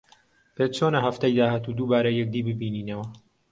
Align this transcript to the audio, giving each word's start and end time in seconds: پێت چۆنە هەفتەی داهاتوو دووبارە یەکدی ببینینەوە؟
پێت 0.55 0.71
چۆنە 0.77 0.99
هەفتەی 1.05 1.37
داهاتوو 1.39 1.77
دووبارە 1.77 2.11
یەکدی 2.19 2.45
ببینینەوە؟ 2.47 3.05